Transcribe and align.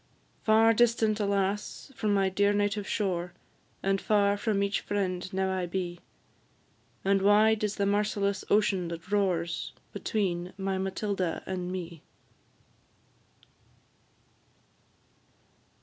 Far 0.41 0.73
distant, 0.73 1.19
alas! 1.19 1.91
from 1.95 2.11
my 2.11 2.27
dear 2.27 2.53
native 2.53 2.87
shore, 2.87 3.33
And 3.83 4.01
far 4.01 4.35
from 4.35 4.63
each 4.63 4.81
friend 4.81 5.31
now 5.31 5.51
I 5.53 5.67
be; 5.67 5.99
And 7.05 7.21
wide 7.21 7.63
is 7.63 7.75
the 7.75 7.85
merciless 7.85 8.43
ocean 8.49 8.87
that 8.87 9.11
roars 9.11 9.73
Between 9.93 10.53
my 10.57 10.79
Matilda 10.79 11.43
and 11.45 11.71
me. 11.71 12.01